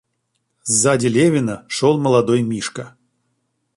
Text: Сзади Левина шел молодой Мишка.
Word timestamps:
Сзади 0.63 1.05
Левина 1.05 1.63
шел 1.67 1.99
молодой 1.99 2.41
Мишка. 2.41 2.97